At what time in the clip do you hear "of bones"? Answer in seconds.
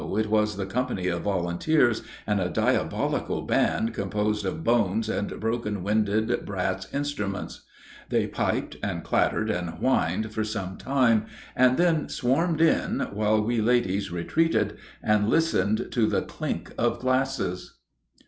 4.47-5.07